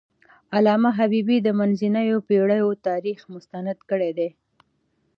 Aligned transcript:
علامه 0.55 0.89
حبيبي 0.97 1.37
د 1.43 1.47
منځنیو 1.59 2.17
پېړیو 2.27 2.69
تاریخ 2.87 3.19
مستند 3.33 3.77
کړی 3.89 4.11
دی. 4.17 4.29